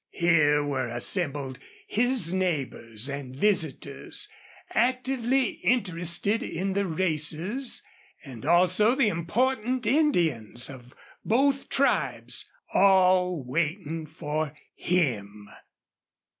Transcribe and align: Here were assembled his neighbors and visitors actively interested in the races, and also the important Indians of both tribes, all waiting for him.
Here 0.09 0.65
were 0.65 0.87
assembled 0.87 1.59
his 1.85 2.33
neighbors 2.33 3.07
and 3.07 3.35
visitors 3.35 4.27
actively 4.73 5.49
interested 5.63 6.41
in 6.41 6.73
the 6.73 6.87
races, 6.87 7.83
and 8.25 8.43
also 8.43 8.95
the 8.95 9.09
important 9.09 9.85
Indians 9.85 10.71
of 10.71 10.95
both 11.23 11.69
tribes, 11.69 12.51
all 12.73 13.43
waiting 13.45 14.07
for 14.07 14.55
him. 14.73 15.47